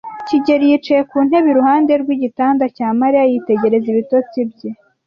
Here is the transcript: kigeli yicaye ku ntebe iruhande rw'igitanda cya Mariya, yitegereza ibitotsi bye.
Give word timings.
kigeli 0.27 0.65
yicaye 0.71 1.01
ku 1.09 1.17
ntebe 1.27 1.47
iruhande 1.51 1.91
rw'igitanda 2.01 2.65
cya 2.75 2.87
Mariya, 2.99 3.29
yitegereza 3.31 3.87
ibitotsi 3.93 4.37
bye. 4.51 4.69